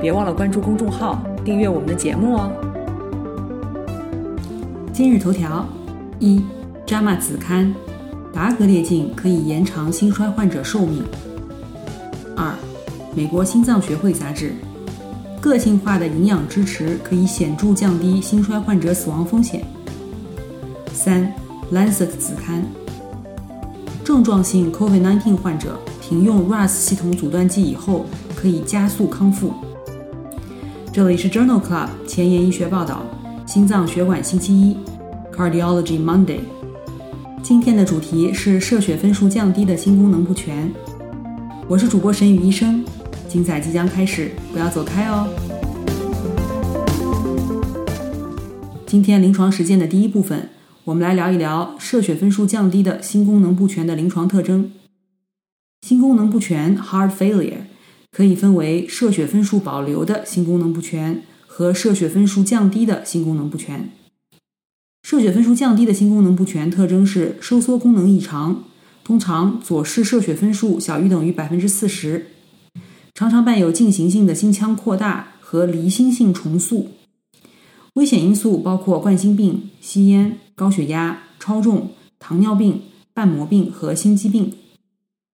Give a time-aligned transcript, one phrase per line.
[0.00, 2.52] 别忘了关注公众号，订阅我们的节目哦。
[4.92, 5.66] 今日头条：
[6.18, 6.42] 一
[6.86, 7.74] ，JAMA 子刊，
[8.32, 11.02] 达格列净可以延长心衰患者寿命。
[12.36, 12.54] 二，
[13.14, 14.52] 美国心脏学会杂志，
[15.40, 19.64] 个性化的营养支持可以显著降低心衰患者死亡风险。
[20.92, 21.32] 三
[21.72, 22.62] ，Lancet 子刊，
[24.04, 28.04] 症状性 COVID-19 患者停用 RAS 系统阻断剂以后，
[28.34, 29.52] 可以加速康复。
[30.96, 33.02] 这里是 Journal Club 前沿医学报道，
[33.46, 34.74] 心脏血管星期一
[35.30, 36.38] ，Cardiology Monday。
[37.42, 40.72] 今天的主题是射血分数降低的心功能不全。
[41.68, 42.82] 我是主播沈宇医生，
[43.28, 45.28] 精彩即将开始，不要走开哦。
[48.86, 50.48] 今天临床实践的第一部分，
[50.84, 54.72] 我们来聊一聊射血分数降低的心功能不全的临床特征。
[55.82, 57.65] 心功能不全 （Heart Failure）。
[58.16, 63.90] 可以分为射血分数保留的心功能不全和射血分数降低的心功能不全。
[65.02, 68.64] 射血分数降低的心功能不全特征是收缩功能异常，
[69.04, 72.28] 通常左室射血分数小于等于百分之四十，
[73.12, 76.92] 常常伴有进行性的心腔扩大和离心性重塑。
[77.92, 82.80] 危险因素包括冠心病、吸烟、高血压、超重、糖尿病、
[83.12, 84.54] 瓣膜病和心肌病。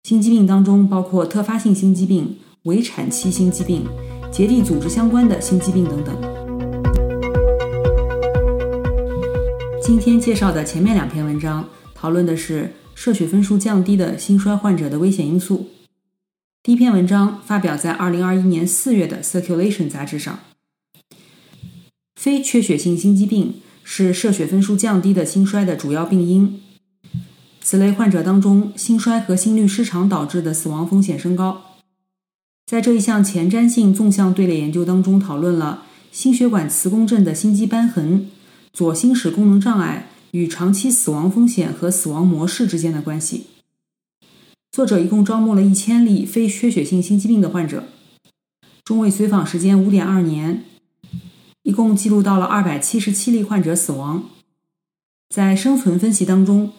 [0.03, 2.39] 心肌病当中包括特发性心肌病。
[2.65, 3.85] 围产期心肌病、
[4.31, 6.17] 结缔组织相关的心肌病等等。
[9.83, 15.71] 今天介绍的前面两篇文章讨论的是射血分数降低的心衰患者的危险因素。
[16.63, 20.39] 第一篇文章发表在2021年4月的《Circulation》杂志上。
[22.15, 26.61] 非缺血性心肌病是射血分数降低的心衰的主要病因。
[27.61, 31.72] 此类患者当中，心衰和心律失常导致的死亡风险升高。
[32.73, 38.31] 在这一项前瞻性纵向队列研究当中，讨论了心血管磁共振的心肌瘢痕、
[38.73, 43.49] 左心室功能障碍与长期死亡风险和死亡模式之间的关系。
[44.71, 47.85] 作者一共招募了一千例非缺血性心肌病的患者，
[48.83, 50.65] 中位随访时间五点二年，
[51.65, 54.31] 一共记录到了二百七十七例患者死亡。
[55.29, 56.73] 在生存分析当中，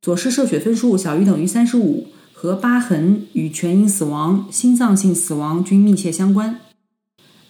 [0.00, 2.06] 左室射血分数小于等于三十五。
[2.38, 6.60] 和疤痕与全因死亡、心脏性死亡均密切相关，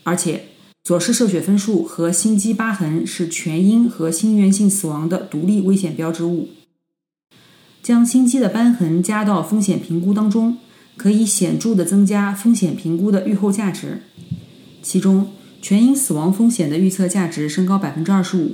[0.04, 0.44] 而且
[0.84, 6.50] 左室射血分数和心肌疤痕是全因和心源性死亡的独立危险标志物。
[7.82, 10.58] 将心肌的瘢痕加到风险评估当中，
[10.96, 14.02] 可以显著的增加风险评估的预后价值。
[14.82, 18.52] 其中，全因死亡风险的预测价值升高百分之二十五，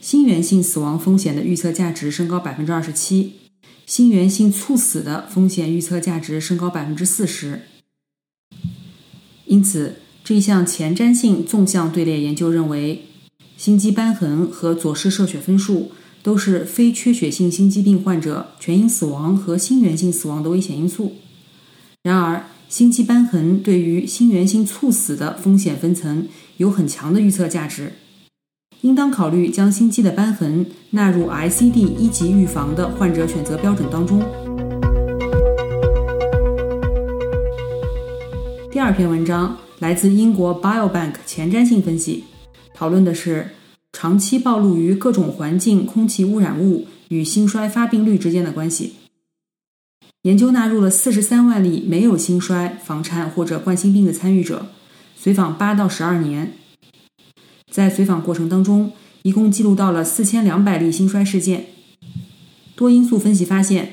[0.00, 3.34] 心源性死亡风险的预测价值升高百分之二十七。
[3.90, 7.62] 心源性猝死的风险预测价值升高百分之四十，
[9.46, 13.06] 因此这一项前瞻性纵向队列研究认为，
[13.56, 15.90] 心肌瘢痕和左室射血分数
[16.22, 21.16] 都是非缺血性心肌病患者全因死亡和心源性死亡的危险因素。
[22.04, 27.94] 然而，心肌瘢痕对于心源性猝死的风险分层有很强的预测价值。
[28.82, 34.20] 应当考虑将心肌的瘢痕纳入 ICD 一级预防的患者选择标准当中。
[38.70, 42.24] 第二篇文章来自英国 Biobank 前瞻性分析，
[42.72, 43.50] 讨论的是
[43.92, 48.94] 长期暴露于各种环境空气污染物与心衰发病率之间的关系。
[50.22, 54.68] 研究纳入了四十三万例没有心衰、房颤或者冠心病的参与者，
[55.14, 56.54] 随访八到十二年。
[57.70, 61.66] 在随访过程当中，一共记录到了四千两百例心衰事件。
[62.74, 63.92] 多因素分析发现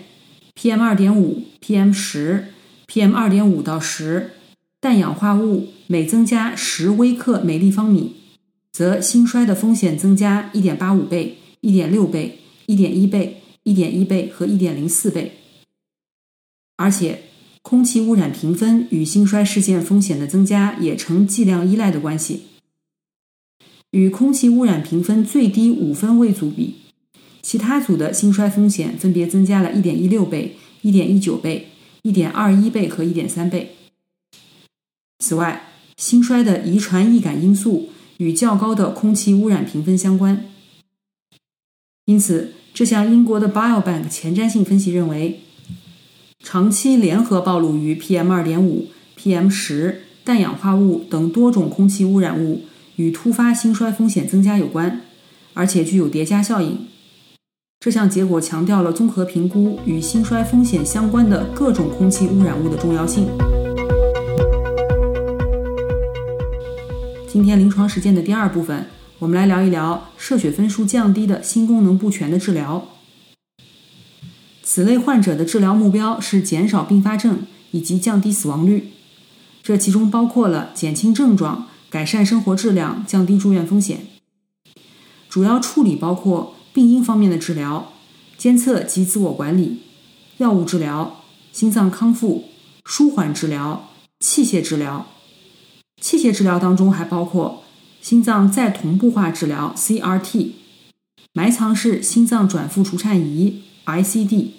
[0.56, 2.48] ，PM 二点五、PM 十、
[2.88, 4.32] PM 二点五到十，
[4.80, 8.16] 氮氧化物每增加十微克每立方米，
[8.72, 15.34] 则心衰的风险增加一点八五倍、一点六倍、一点一倍、一点一倍和一点零四倍。
[16.78, 17.24] 而且，
[17.62, 22.44] 空气污染评分与心衰事件风险的增加也呈剂量依赖的关系。
[23.92, 26.76] 与空气污染评分最低五分位组比，
[27.42, 31.70] 其他组的心衰风险分别增加了1.16倍、1.19倍、
[32.04, 33.76] 1.21倍和1.3倍。
[35.20, 40.46] 此外，心衰的遗传易感因素与较高的空气污染评分相关。
[42.06, 45.40] 因此，这项英国的 Biobank 前瞻性分析认为，
[46.44, 48.84] 长期联合暴露于 PM2.5、
[49.18, 52.62] PM10、氮氧化物等多种空气污染物
[52.98, 55.02] 与突发心衰风险增加有关，
[55.54, 56.88] 而且具有叠加效应。
[57.80, 63.28] 这项结果强调了综合评估与心衰风险相关的各种空气污染物的重要性。
[67.28, 68.88] 今天临床实践的第二部分，
[69.20, 72.88] 我们来聊一聊射血分数降低的心功能不全的治疗。
[74.64, 78.90] 此类患者的治疗目标是减少并发症以及降低死亡率，
[79.62, 81.68] 这其中包括了减轻症状、
[81.98, 84.06] 改善生活质量、降低住院风险。
[85.28, 86.54] 主要处理包括。
[86.72, 87.92] 病因方面的治疗、
[88.38, 89.80] 监测及自我管理、
[90.38, 92.50] 药物治疗、心脏康复、
[92.86, 93.90] 舒缓治疗、
[94.20, 95.08] 器械治疗。
[96.00, 97.64] 器械治疗当中还包括
[98.00, 100.52] 心脏再同步化治疗 （CRT）、
[101.34, 104.50] 埋藏式心脏转复除颤仪 （ICD）、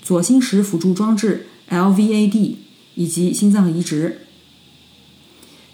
[0.00, 2.56] 左心室辅助装置 （LVAD）
[2.94, 4.22] 以及心脏移植。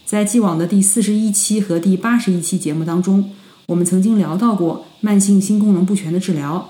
[0.09, 3.31] 在既往的第四十一期和第八十一期节目当中。
[3.67, 6.67] 我们曾经聊到过慢性心功能不全的治疗，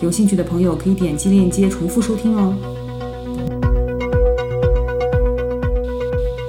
[0.00, 2.54] 有兴趣的朋友可以点击链接重复收听哦。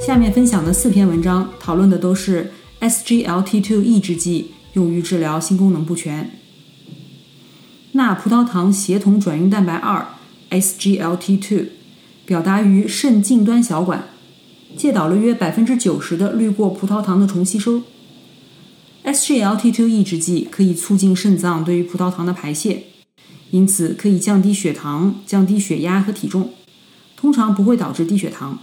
[0.06, 2.52] 下面分享的四篇文章讨论的都是
[2.82, 6.30] SGLT2 抑制剂用于治疗心功能不全。
[7.94, 10.06] 钠葡萄糖协同转运蛋白二
[10.52, 11.70] （SGLT2）
[12.28, 14.10] 表达于肾近端小管，
[14.76, 17.84] 介导了约百分之九十的滤过葡萄糖的重吸收。
[19.04, 22.84] SGLT2 抑制剂可以促进肾脏对于葡萄糖的排泄，
[23.50, 26.52] 因此可以降低血糖、降低血压和体重，
[27.16, 28.60] 通常不会导致低血糖。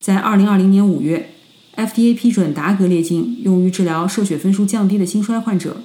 [0.00, 1.30] 在2020年5月
[1.76, 5.78] ，FDA 批准达格列净用于治疗射血分数降低的心衰患者，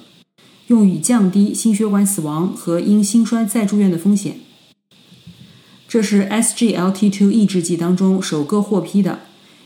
[0.66, 4.40] 用以降低心血管死亡和因心衰再住院的风险。
[5.90, 9.22] 这是 SGLT2 抑制剂当中首个获批的，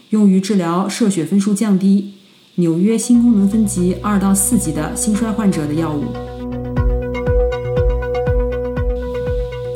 [0.08, 2.14] 用于治疗射血分数降低。
[2.54, 6.04] 纽约心功能分级二到四级的心衰患者的药物，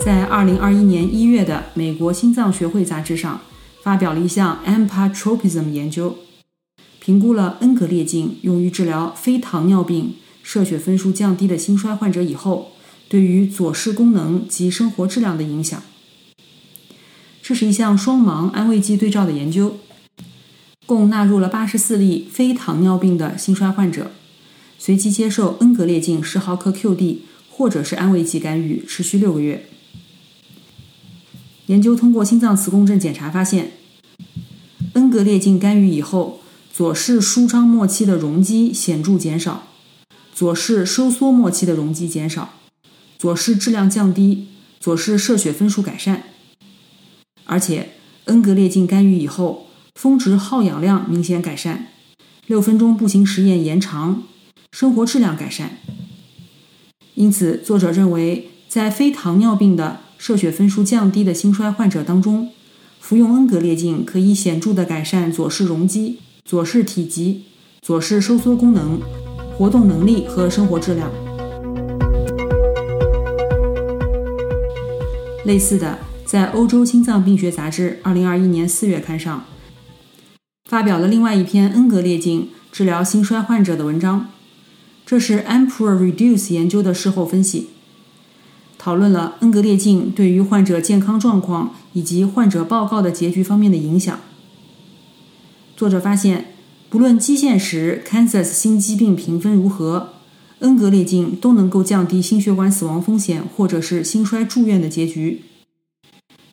[0.02, 3.42] 在二零二一年一月的美国心脏学会杂志上
[3.82, 6.16] 发表了一项 Empatropism 研究，
[6.98, 12.68] 评估了恩格列净用于治疗非糖尿病射血分数降低的心衰患者以后
[13.06, 15.82] 对于左室功能及生活质量的影响。
[17.48, 19.78] 这是一项双盲安慰剂对照的研究。
[20.84, 24.10] 共纳入了八十四例非糖尿病的心衰患者，
[24.78, 29.66] 随机接受恩格列净十毫克 QD 或者是安慰剂干预，持续六个月。
[31.68, 33.72] 研究通过心脏磁共振检查发现，
[34.92, 39.68] 恩格列净干预以后，左室舒张末期的容积显著减少，
[40.34, 42.56] 左室收缩末期的容积减少，
[43.18, 44.48] 左室质量降低，
[44.78, 46.24] 左室射血分数改善，
[47.48, 47.88] 而且
[48.26, 49.64] 恩格列净干预以后。
[49.94, 51.88] 峰值耗氧量明显改善，
[52.46, 54.22] 六分钟步行实验延长，
[54.70, 55.78] 生活质量改善。
[57.16, 62.50] 因此，作者认为，在非糖尿病的射血分数降低的心衰患者当中，
[63.00, 67.46] 服用恩格列净可以显著的改善左室容积、左室体积、
[67.82, 69.00] 左室收缩功能、
[69.56, 71.10] 活动能力和生活质量。
[75.44, 79.46] 类似的，在欧洲心脏病学杂志二零二一年四月刊上。
[80.68, 84.28] 发表了另外一篇恩格列净治疗心衰患者的文章，
[85.06, 87.68] 这是 Emperor Reduce 研究的事后分析，
[88.76, 94.20] 讨论了恩格列净对于患者健康状况以及患者报告的结局方面的影响。
[95.74, 96.52] 作者发现，
[96.90, 100.10] 不论基线时 Kansas 心肌病评分如何，
[100.58, 105.44] 恩格列净都能够降低心血管死亡风险或者是心衰住院的结局。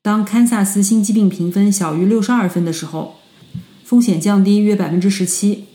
[0.05, 3.15] 当堪萨斯心肌病评分小于六十二分的时候。
[3.83, 5.65] 风险降低约百分之十七，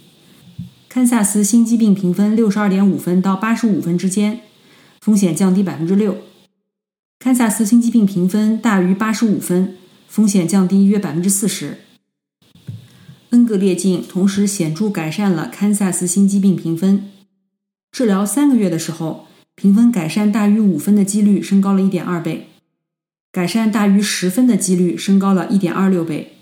[0.89, 4.43] 堪萨斯心肌病评分六十二点五分到八十五分之间，
[5.01, 6.13] 风险降低百分之六；
[7.19, 11.79] 堪萨斯心肌病评分大于八十五分，风险降低约百分之四十。
[13.31, 17.11] 恩格列净同时显著改善了堪萨斯心肌病评分，
[17.91, 22.50] 治疗三个月的时候，评分改善大于五分的几率升高了一点二倍，
[23.33, 26.35] 改善大于十分的几率升高了一点二六倍。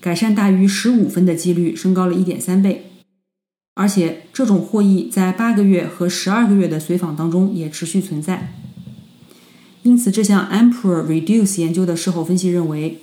[0.00, 2.86] 改善大于十五分的几率升高了一点三倍，
[3.74, 8.54] 而且这种获益在八个月和十二个月的随访当中也持续存在。
[9.82, 13.02] 因此，这项 Emperor Reduce 研究的事后分析认为，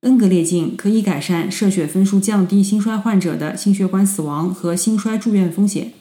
[0.00, 5.92] 恩格列净可以改善射血分数降低心衰患者的心血管死亡和心衰住院风险，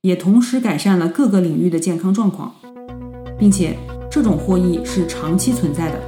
[0.00, 2.54] 也同时改善了各个领域的健康状况，
[3.38, 3.76] 并且
[4.10, 6.00] 这种获益是长期存在的。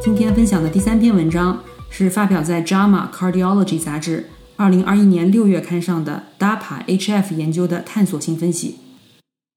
[0.00, 8.76] 今天分享的第三篇文章是发表在《JAMA Cardiology》杂志二零二一年六月刊上的 DAPA-HF 研究的探索性分析。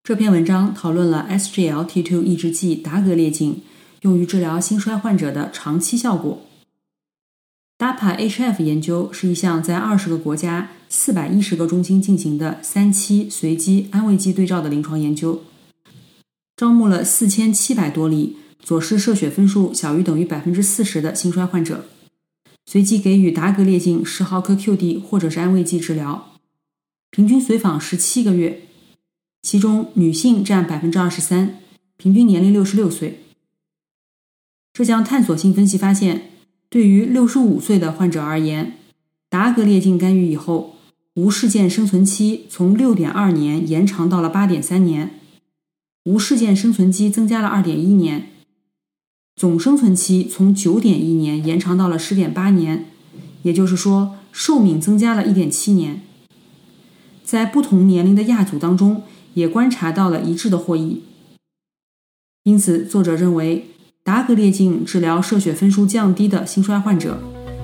[0.04, 3.62] 这篇文章讨论了 SGLT2 抑制剂达格列净
[4.02, 6.49] 用于治疗心衰患者的长期效果。
[7.80, 15.44] DAPA-HF 研究是一项在二十个国家、四百一十个中心进行的三期随机安慰剂对照的临床研究，
[16.58, 21.86] 招募了四千七百多例左室射血分数小于等于百分之四十的心衰患者，
[22.66, 26.34] 随机给予达格列净十毫克 QD 或者是安慰剂治疗，
[27.10, 28.64] 平均随访十七个月。
[29.42, 31.60] 其中女性占百分之二十三，
[31.96, 33.22] 平均年龄六十六岁。
[34.74, 36.32] 这项探索性分析发现，
[36.70, 38.78] 对于六十五岁的患者而言，
[39.30, 40.76] 达格列净干预以后，
[41.16, 45.20] 无事件生存期从六点二年延长到了八点三年，
[46.06, 48.30] 无事件生存期增加了二点一年，
[49.36, 52.86] 总生存期从九点一年延长到了十点八年，
[53.44, 56.02] 也就是说，寿命增加了一点七年。
[57.24, 59.04] 在不同年龄的亚组当中。
[59.36, 61.04] 也观察到了一致的获益，
[62.44, 63.68] 因此作者认为
[64.04, 67.20] 达格列净治疗射血分数降低的心衰患者，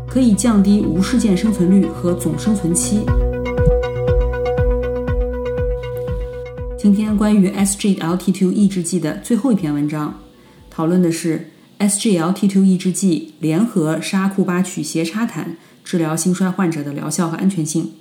[0.07, 2.99] 可以降低无事件生存率和总生存期。
[6.77, 10.19] 今天关于 SGLT2 抑制剂的最后一篇文章，
[10.69, 11.49] 讨论的是
[11.79, 17.93] SGLT2 抑制剂联合沙库巴曲斜插坦治疗心衰患者的疗效和安全性。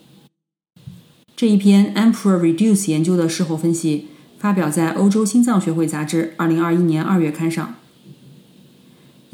[1.35, 7.77] 这一篇 Emperor Reduce 研究的事后分析发表在欧洲心脏学会杂志二零二一年二月刊上。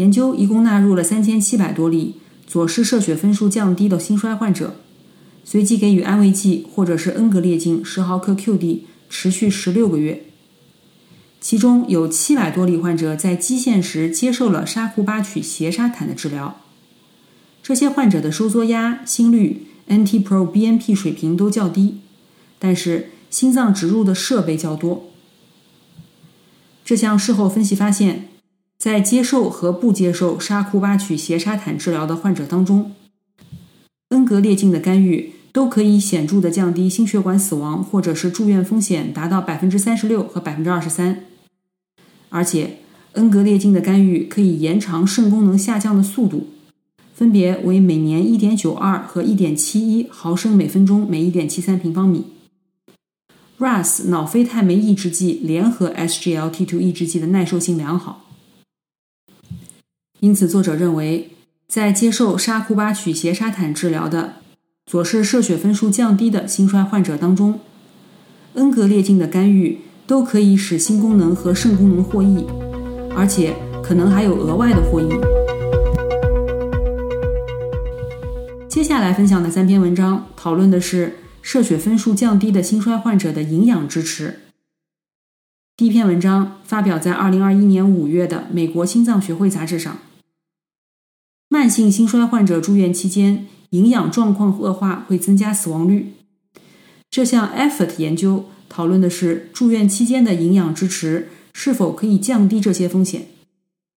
[0.00, 2.14] 研究一共纳入了三千七百多例
[2.47, 4.76] 左室射血分数降低的心衰患者，
[5.45, 8.80] 随即给予安慰剂或者是恩格列净十毫克 QD，
[9.11, 10.25] 持续十六个月。
[11.38, 16.62] 其中有七百多例患者在基线时接受了沙库巴曲斜沙坦的治疗，
[17.62, 19.66] 这些患者的收缩压、心率。
[19.90, 21.97] NT-proBNP 水平都较低，
[22.61, 25.11] 但是心脏植入的设备较多。
[26.85, 28.28] 这项事后分析发现，
[28.80, 32.92] 在接受和不接受沙库巴曲斜沙坦治疗的患者当中，
[34.08, 41.25] 恩格列净的干预都可以显著的降低心血管死亡或者是住院风险，达到百分之三十六和百分之二十三。
[42.30, 42.78] 而且，
[43.12, 46.46] 恩格列净的干预可以延长肾功能下降的速度。
[47.12, 52.25] 分别为每年一点九二和一点七一毫升每分钟每一点七三平方米。
[53.58, 58.25] RAS 脑非肽酶抑制剂联合 SGLT2 抑制剂的耐受性良好，
[60.20, 61.30] 因此作者认为，
[61.66, 64.34] 在接受沙库巴曲斜沙坦治疗的
[64.84, 67.60] 左室射血分数降低的心衰患者当中，
[68.52, 72.44] 恩格列净的干预都可以使心功能和肾功能获益，
[73.16, 75.08] 而且可能还有额外的获益。
[78.68, 84.40] 接下来分享的三篇文章讨论的是射血分数降低的心衰患者的营养支持。
[85.78, 89.96] 第一篇文章发表在二零二一年五月的美国心脏学会杂志上。
[91.52, 96.12] 慢性心衰患者住院期间营养状况恶化会增加死亡率。
[97.11, 103.26] 这项 EFFORT 研究讨论的是住院期间的营养支持是否可以降低这些风险，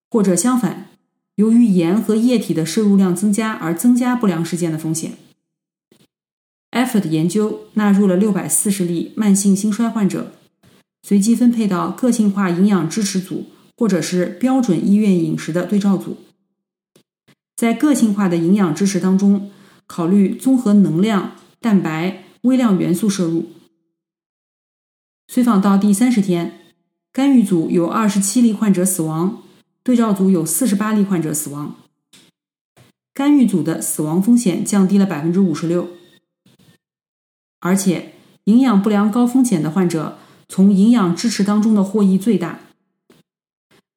[0.09, 0.87] 或者相反。
[1.35, 5.11] 由于盐和液体的摄入量增加而增加不良事件的风险。
[6.71, 10.31] EFFORT 研究纳入了六百四十例慢性心衰患者，
[11.03, 13.45] 随机分配到个性化营养支持组
[13.77, 16.17] 或者是标准医院饮食的对照组。
[17.63, 19.49] 在个性化的营养支持当中，
[19.87, 23.53] 考虑综合能量、蛋白、微量元素摄入。
[25.29, 26.59] 随访到第三十天，
[27.13, 29.43] 干预组有二十七例患者死亡。
[29.81, 31.77] 对照组有四十八例患者死亡，
[33.13, 35.87] 干预组的死亡风险降低了百分之五十六，
[37.61, 40.17] 而且营养不良高风险的患者
[40.49, 42.59] 从营养支持当中的获益最大。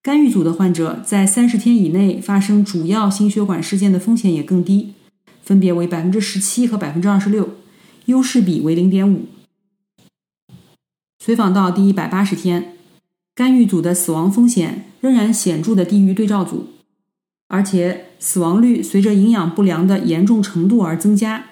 [0.06, 4.92] 干预组的患者在三十天以内发生主要心血管事件的风险也更低，
[5.42, 7.48] 分别为百分之十七和百分之二十六，
[8.04, 9.26] 优势比为零点五。
[11.18, 12.74] 随访到第一百八十天。
[13.34, 16.68] 干预组的死亡风险仍然显著的低于对照组，
[17.48, 21.46] 而且死亡率随着营养不良的严重程度而增加。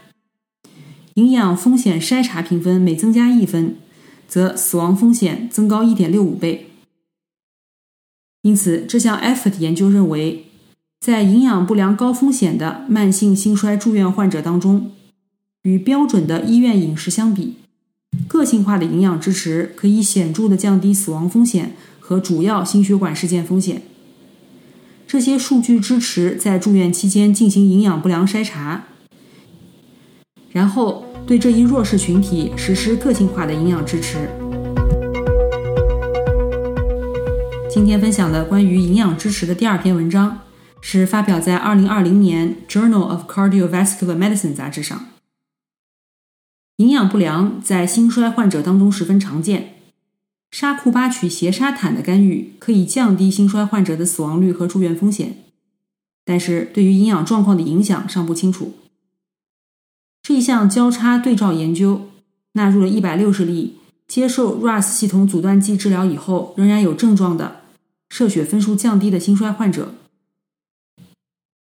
[1.15, 3.75] 营养风险筛查评分每增加一分，
[4.29, 6.69] 则死亡风险增高一点六五倍。
[8.45, 10.45] 因此，这项 EFFORT 研究认为，
[11.01, 14.91] 在营养不良高风险的慢性心衰住院患者当中，
[15.63, 17.55] 与标准的医院饮食相比，
[18.29, 23.81] 个性化的营养支持可以显著的降低死亡风险和主要心血管事件风险。
[25.07, 28.85] 这些数据支持在住院期间进行营养不良筛查，
[30.53, 34.29] 然后对这一弱势群体实施个性化的营养支持。
[37.75, 40.43] 今天分享的关于营养支持的第二篇文章，
[40.81, 45.07] 是发表在2020年《Journal of Cardiovascular Medicine》杂志上。
[46.77, 49.75] 营养不良在心衰患者当中十分常见，
[50.53, 55.39] 沙库巴曲斜沙坦的干预可以降低心衰患者的死亡率和住院风险，
[56.25, 58.75] 但是对于营养状况的影响尚不清楚。
[60.23, 62.03] 这一项交叉对照研究
[62.53, 67.63] 纳入了160例接受 RAS 系统阻断剂治疗以后仍然有症状的。
[68.17, 69.93] 射血分数降低的心衰患者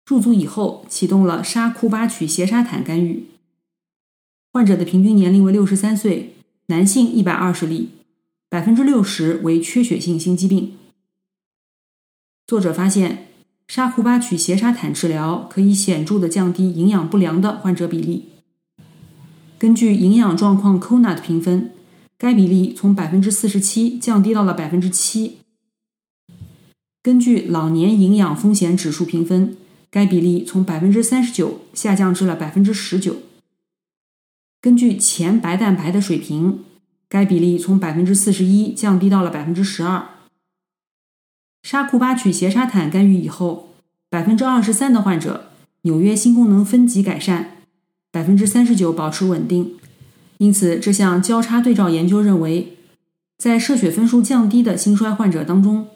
[0.05, 3.25] 入组以后，启动了沙库巴曲斜沙坦干预。
[4.53, 6.35] 患者的平均年龄为六十三岁，
[6.67, 7.89] 男性一百二十例，
[8.47, 10.77] 百分之六十为缺血性心肌病。
[12.47, 13.27] 作者发现，
[13.67, 18.29] 沙库巴曲斜沙坦治疗可以显著的降低营养不良的患者比例。
[19.59, 21.71] 根据营养状况 CONUT 评分，
[22.17, 25.39] 该比例从百分之四十七降低到了百分之七。
[27.07, 29.55] 根据老年营养风险指数评分，
[29.89, 33.15] 该比例从百分之三十九下降至了百分之十九。
[34.59, 36.65] 根据前白蛋白的水平，
[37.07, 40.05] 该比例从百分之四十一降低到了百分之十二。
[41.63, 43.69] 沙库巴曲斜沙坦干预以后，
[44.09, 45.51] 百分之二十三的患者
[45.83, 47.51] 纽约心功能分级改善，
[48.11, 49.77] 百分之三十九保持稳定。
[50.39, 52.75] 因此，这项交叉对照研究认为，
[53.37, 55.87] 在射血分数降低的心衰患者当中。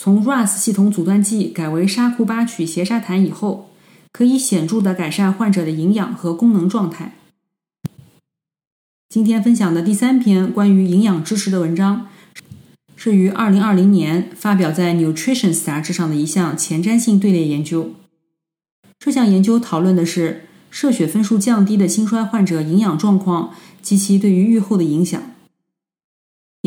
[0.00, 3.70] 从 RAS 系统阻断剂改为沙库巴曲斜沙坦以后，
[4.12, 7.16] 可以显著的改善患者的营养和功能状态。
[9.08, 12.06] 今天分享的第三篇关于营养支持的文章，
[12.94, 17.94] 是于2020年发表在《Nutrition》杂志上的一项前瞻性队列研究。
[19.00, 25.20] 这项研究讨论的是射血分数降低的心衰患者营养状况及其对于预后的影响。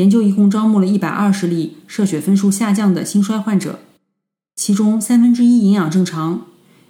[0.01, 3.81] 研究一共招募了一百二十例射血分数下降的心衰患者，
[4.55, 6.47] 其中三分之一营养正常，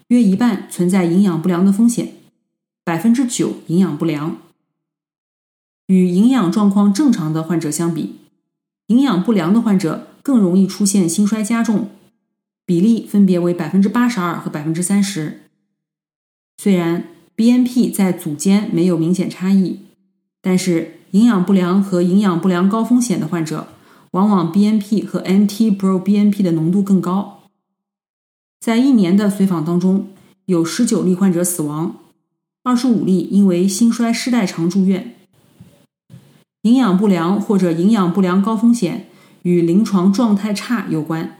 [0.07, 2.13] 约一半存在营养不良的风险，
[2.85, 4.37] 百分之九营养不良。
[5.87, 8.15] 与营养状况正常的患者相比，
[8.87, 11.89] 营养不良的患者更容易出现心衰加重，
[12.65, 15.41] 比例分别为百分之八十二和百分之三十。
[16.57, 17.03] 虽然
[17.35, 19.79] BNP 在组间没有明显差异，
[20.41, 20.97] 但是。
[21.11, 23.67] 营养不良和营养不良高风险的患者，
[24.11, 27.41] 往往 BNP 和 NT-proBNP 的浓度更高。
[28.61, 30.07] 在一年的随访当中，
[30.45, 31.97] 有十九例患者死亡，
[32.63, 35.15] 二十五例因为心衰失代偿住院。
[36.61, 39.09] 营养不良或者营养不良高风险
[39.41, 41.39] 与临床状态差有关。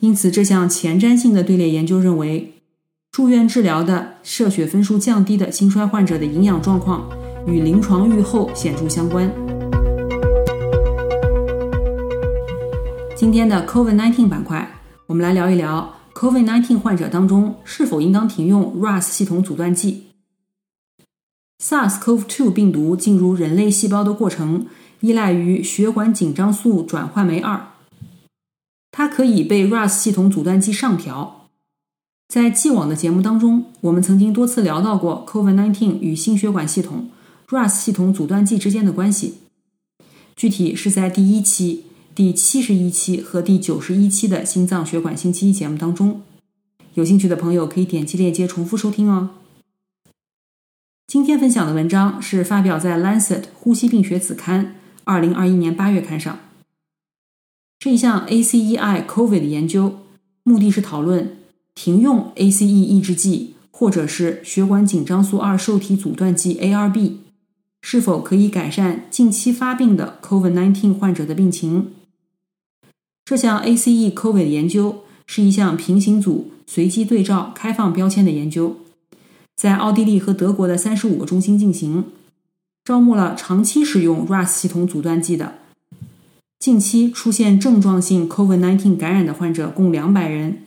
[0.00, 2.52] 因此，这项前瞻性的队列研究认为，
[3.10, 7.10] 住院治疗的射血分数降低的心衰患者的营养状况。
[7.46, 9.30] 与临床预后显著相关。
[13.16, 14.68] 今天的 COVID-19 板块，
[15.06, 20.06] 我们来聊一聊 COVID-19 患者当中是否应当停用 RAS 系统阻断剂。
[21.62, 24.66] SARS-CoV-2 病毒进入人类细胞的过程
[25.00, 27.60] 依赖于血管紧张素转换酶二，
[28.90, 31.48] 它可以被 RAS 系统阻断剂上调。
[32.28, 37.08] 在既往的节目当中，我们曾经多次聊到过 COVID-19 与心血管系统。
[37.50, 39.38] RAS 系统阻断剂之间的关系，
[40.36, 41.84] 具体是在第一期、
[42.14, 46.22] 第七十一期和第九十一期的心脏血管星期一节目当中。
[46.94, 49.30] 有兴趣的朋友可以点击链接重复收听哦。
[51.08, 54.66] 今天分享的文章是发表在《Lancet 呼吸病学子刊》
[55.02, 56.38] 二零二一年八月刊上。
[57.80, 59.98] 这一项 ACEI COVID 的研究，
[60.44, 61.36] 目的是讨论
[61.74, 67.16] 停用 ACE 抑制剂或者是血管紧张素二受体阻断剂 ARB。
[67.82, 71.88] 是否可以改善近期发病的 COVID-19 患者的病情？
[73.24, 78.76] 这项 ACE COVID 研究是一项平行组随机对照开放标签的研究，
[79.56, 82.04] 在奥地利和德国的三十五个中心进行，
[82.84, 85.54] 招募了长期使用 RAS 系统阻断剂的、
[86.58, 90.66] 近期出现症状性 COVID-19 感染的患者共两百人，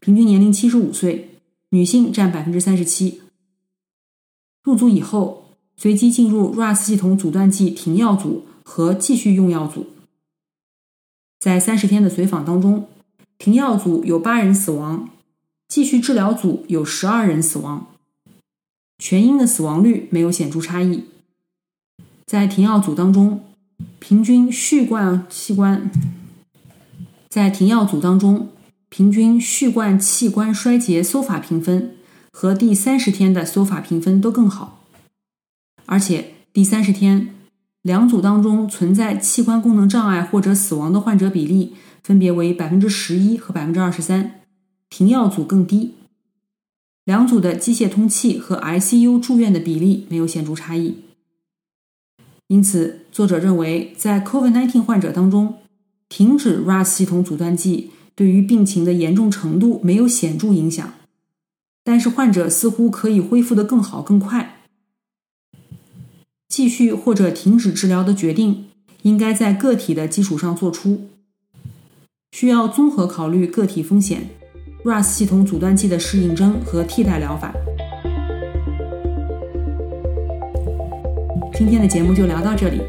[0.00, 1.30] 平均年龄七十五岁，
[1.70, 3.20] 女性占百分之三十七。
[4.64, 5.41] 入组以后。
[5.82, 9.88] 随机进入 RAS 系统阻断剂停药组和继续用药组。
[11.40, 12.86] 在三十天的随访当中，
[13.36, 15.10] 停药组有八人死亡，
[15.66, 17.88] 继续治疗组有十二人死亡，
[18.98, 21.06] 全因的死亡率没有显著差异。
[22.26, 23.42] 在停药组当中，
[23.98, 25.90] 平均续灌器官
[27.28, 28.50] 在停药组当中，
[28.88, 31.96] 平均续灌器官衰竭搜法评分
[32.30, 34.81] 和第三十天的搜法评分都更好，
[35.86, 37.34] 而且第三十天。
[37.82, 44.42] 两组当中存在器官功能障碍或者死亡的患者比例分别为百分之十一和百分之二十三，
[44.88, 45.94] 停药组更低。
[47.04, 50.98] 两组的机械通气和 ICU 住院的比例没有显著差异。
[52.46, 55.54] 因此，作者认为在 COVID-19 患者当中，
[56.08, 60.92] 停止 RAS 系统阻断剂对于病情的严重程度没有显著影响，
[61.82, 64.61] 但是患者似乎可以恢复的更好更快。
[66.52, 68.66] 继续或者停止治疗的决定
[69.04, 71.08] 应该在个体的基础上做出，
[72.32, 74.28] 需要综合考虑个体风险、
[74.84, 77.54] RAS 系统阻断剂的适应症和替代疗法。
[81.54, 82.82] 今天的节目就聊到这里。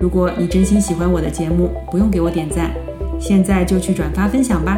[0.00, 2.74] 如果你真心喜欢我的节目，不用给我点赞，
[3.20, 4.76] 现在就去转发分享吧，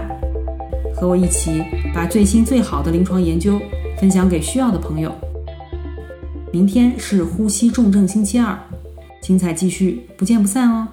[0.94, 3.59] 和我一起把最新最好的临床研究
[3.98, 5.11] 分享给需要的朋友。
[6.52, 8.58] 明天是呼吸重症星期二，
[9.22, 10.88] 精彩继续，不见不散哦。